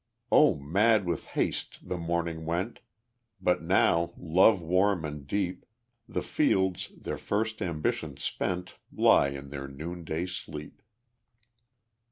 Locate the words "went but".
2.43-3.61